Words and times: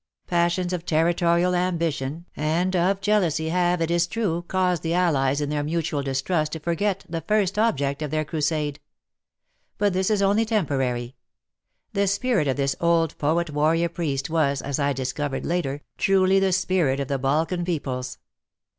Passions 0.25 0.73
of 0.73 0.83
territorial 0.83 1.53
ambition 1.53 2.25
and 2.35 2.75
of 2.75 3.01
jealousy 3.01 3.51
32 3.51 3.53
WAR 3.53 3.59
AND 3.59 3.63
WOMEN 3.63 3.69
have, 3.69 3.81
it 3.83 3.91
is 3.93 4.07
true, 4.07 4.41
caused 4.47 4.81
the 4.81 4.95
Allies 4.95 5.41
in 5.41 5.49
their 5.49 5.61
mutual 5.61 6.01
distrust 6.01 6.53
to 6.53 6.59
forget 6.59 7.05
the 7.07 7.21
first 7.21 7.59
object 7.59 8.01
of 8.01 8.09
their 8.09 8.25
crusade. 8.25 8.79
But 9.77 9.93
this 9.93 10.09
is 10.09 10.23
only 10.23 10.43
temporary. 10.45 11.17
The 11.93 12.07
spirit 12.07 12.47
of 12.47 12.57
this 12.57 12.75
old 12.81 13.15
poet 13.19 13.51
warrior 13.51 13.89
priest 13.89 14.27
was, 14.27 14.59
as 14.63 14.79
I 14.79 14.91
discovered 14.91 15.45
later, 15.45 15.81
truly 15.99 16.39
the 16.39 16.51
spirit 16.51 16.99
of 16.99 17.07
the 17.07 17.19
Balkan 17.19 17.63
peoples. 17.63 18.17